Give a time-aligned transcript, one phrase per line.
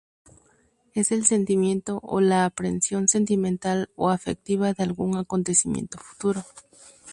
[0.95, 6.43] Es el sentimiento o la aprehensión sentimental o afectiva de algún acontecimiento futuro.